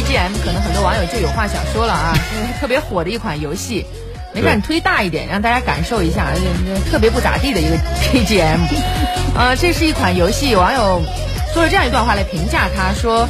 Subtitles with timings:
[0.00, 3.84] BGM，可能很多网友就有话想说了啊，是特别火的一款游戏，
[4.32, 6.28] 没事你推大一点，让大家感受一下，
[6.90, 7.76] 特别不咋地的一个
[8.10, 8.60] BGM。
[9.36, 11.02] 呃，这是一款游戏，网友
[11.52, 13.28] 说了这样一段话来评价它，说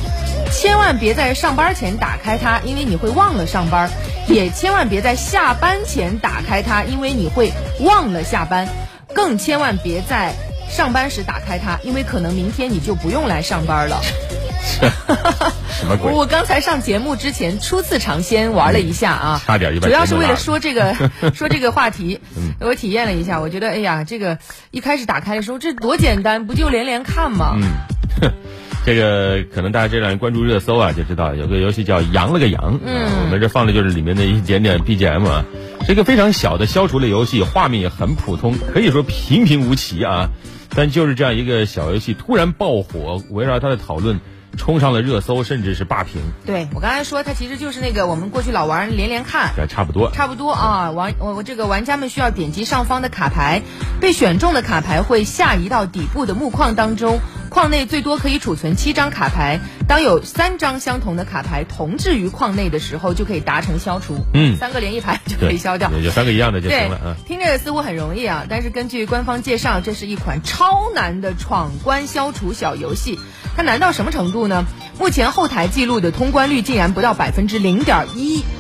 [0.53, 3.89] 千万别在上班前打开它，因为你会忘了上班；
[4.29, 8.69] 也千万别在下班前打开它，因为你会忘了下班；
[9.13, 10.35] 更千万别在
[10.71, 14.01] 上班时打开它，因为可能明天你就不用来上班了。
[15.81, 16.13] 什么鬼？
[16.13, 20.95] 我刚才上节目之前初次尝鲜玩了一下啊，差点一主要是为了说这个
[21.35, 22.21] 说这个话题，
[22.61, 24.39] 我体验了一下，我觉得哎呀，这个
[24.71, 27.57] 一开始打开的时候这多简单，不就连连看吗？
[27.57, 28.33] 嗯，
[28.85, 35.45] 这个可能大家这两天关注热搜啊，就知道有个游戏叫《羊了个羊》，嗯，我们这放的就是里面的一点点 BGM 啊，
[35.87, 40.29] 是一个非常小的消除类游戏，画面也很普通，可以说平平无奇啊，
[40.77, 44.21] 但就是这样一个小游戏突然爆火，围绕它的讨论。
[44.57, 46.21] 冲上了热搜，甚至是霸屏。
[46.45, 50.91] 对我刚才说，它其实就是那个我们过去老玩连连看，对差不多，差不多啊。
[50.91, 53.63] 玩我我这个玩家们需要点击上方的卡牌，
[54.01, 59.61] 被选中的卡牌会下移到底部的木框当中，框内最多可以储存七张卡牌。
[59.87, 64.25] 当有三张相同的卡牌同置于框内的时候，就可以达成消除。
[64.33, 67.17] 嗯，三个连一排就可以消掉，有三个一样的就行了啊。
[67.27, 73.19] 听着似乎很容易啊，但是根据官方介绍，这是一款超难的闯关消除小游戏。
[73.57, 74.65] 它难到什么程度呢？
[74.99, 78.45] 目前后台记录的通关率竟然不到百分之零点一。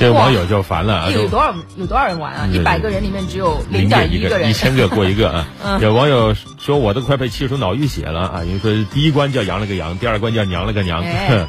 [0.00, 1.10] 这网友就烦了啊！
[1.10, 2.48] 有多少有多少人玩啊？
[2.50, 5.46] 一百个人里面只有零点一个人，一千个过一个啊！
[5.78, 8.42] 有网友说我都快被气出脑淤血了啊！
[8.44, 11.02] 因为说第一关叫羊了个羊，第二关叫娘了个娘。
[11.02, 11.48] 嗯，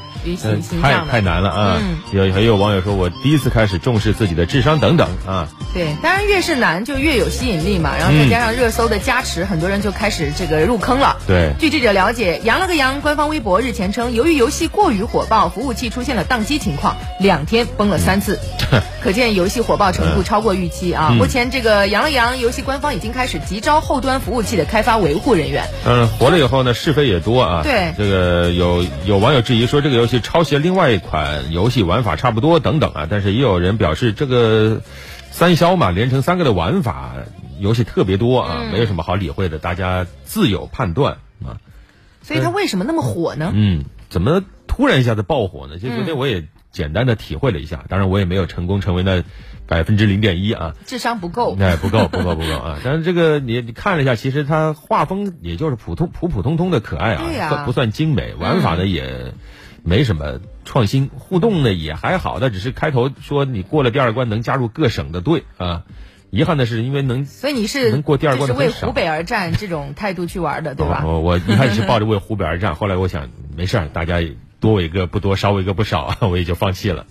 [0.82, 1.82] 太太难了啊！
[2.14, 5.50] 有还有网友说我第一次开始重视自己的智商等等啊。
[5.74, 11.18] 对，当然越是难就越有吸引力嘛，然后再加上热搜的加持，很多人就开始这个入坑了。
[11.28, 18.40] 对，据记者了解，羊了个羊官方微博日前称，由于游戏过于火爆，服务器出现了宕机情况，两天崩了三次，
[19.04, 21.10] 可见游戏火爆程度超过预期啊。
[21.12, 25.66] 目前这个羊了羊游戏官方已经开始急招后端服务器的开发维护人员。
[25.86, 27.64] 嗯，火了以后呢，是非也多啊。
[27.64, 30.22] 对，这个有有网友质疑说这个游戏。
[30.22, 34.82] 抄袭另外一款游戏，玩法差不多等等啊，但是也有人表示这个
[35.32, 37.16] 三消嘛，连成三个的玩法，
[37.60, 41.60] 游戏特别多啊，没有什么好理会的，大家自有判断啊。
[42.24, 43.52] 所以它为什么那么火呢？
[43.54, 44.44] 嗯，怎么
[44.82, 45.78] 突然一下子爆火呢？
[45.78, 49.22] 其实昨天我也简单的体会了一下，当然我也没有成功成为那
[49.68, 52.80] 百分之零点一啊，智商不够，哎，不够，不够，不够啊！
[52.84, 59.36] 但是这个你你看了一下，其实它画风也就是普通普普通通的可爱啊，不算精美，玩法呢也。
[59.84, 65.84] 没什么创新，互动呢也还好，那只是开头说你过了第二关能加入各省的队啊。
[66.30, 71.04] 遗憾的是，因为能，所以你是能过第二关是为湖北而战这种态度去玩的，对吧？
[71.04, 74.22] 我我一开始是抱着 为湖北而战，后来我想没事儿，大家
[74.62, 77.06] 多我一个不多，少我一个不少， 我也就放弃了。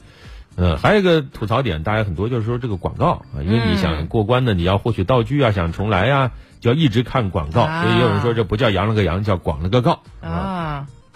[0.56, 10.49] 嗯，还有一个吐槽点，大家很多就是说这个广告啊，因为你想过关的，你要获取道具啊，想重来呀，就要一直看广告，所以也有人说这不叫扬了个扬，叫广了个告啊。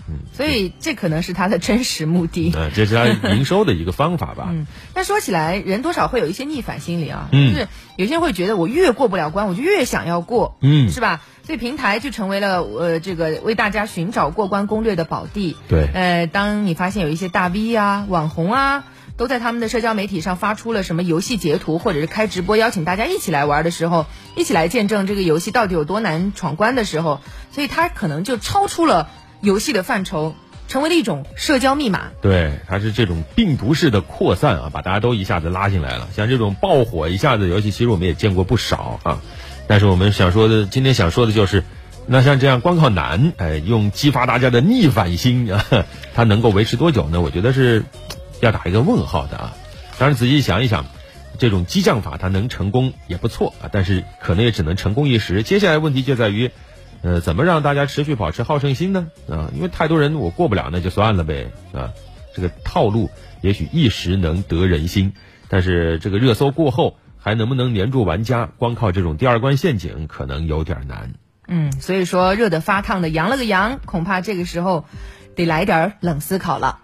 [0.09, 2.53] 嗯，所以这可能是他的真实目的。
[2.57, 4.49] 呃，这是他营收的一个方法吧。
[4.53, 7.29] 嗯，但说起来，人多少会有一些逆反心理啊。
[7.33, 7.53] 嗯。
[7.53, 10.59] 就是有些人会觉得，我越过不了关，我就越想要过。
[10.61, 10.91] 嗯。
[10.91, 11.23] 是吧？
[11.45, 15.57] 所以平台就成为了呃这个为大家寻找过关攻略的宝地。
[15.69, 15.89] 对。
[15.93, 18.85] 呃，当你发现有一些大 V 啊、网红啊，
[19.17, 24.07] 都在他们的社交媒体上发出了什么游戏截图，或者是开直播邀请大家一起来玩的时候，
[24.37, 27.21] 一起来见证这个游戏到底有多难闯关的时候，
[27.53, 29.09] 所以他可能就超出了。
[29.45, 30.35] 游戏的范畴
[30.67, 36.09] 成为了一种社交密码，对，它是这种病毒式的扩散啊，把大家都一下子拉进来了。
[36.17, 39.21] 像这种爆火一下子游戏，其实我们也见过不少啊。
[39.69, 41.65] 但是我们想说的，今天想说的就是，
[42.07, 45.65] 那像这样光靠难，哎，用激发大家的逆反心啊，
[46.15, 47.21] 它能够维持多久呢？
[47.21, 47.85] 我觉得是
[48.41, 49.57] 要打一个问号的啊。
[49.99, 50.87] 当然仔细想一想，
[51.39, 55.43] 这种激将法它能成功也不错啊，但是可能也只能成功一时。
[55.43, 56.51] 接下来问题就在于。
[57.05, 59.09] 呃，怎么让大家持续保持好胜心呢？
[59.29, 61.53] 啊，因为太多人我过不了，那就算了呗。
[61.75, 61.93] 啊，
[62.35, 63.11] 这个套路
[63.43, 65.13] 也许一时能得人心，
[65.49, 68.47] 但是这个热搜过后还能不能黏住玩家？
[68.57, 71.13] 光靠这种第二关陷阱可能有点难。
[71.47, 74.87] 嗯，所以说热得发烫的扬了个扬，恐怕这个时候
[75.37, 76.79] 得来点冷思考了。